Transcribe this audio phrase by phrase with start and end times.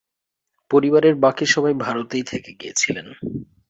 [0.71, 3.07] পরিবারের বাকি সবাই ভারতেই থেকে গিয়েছিলেন।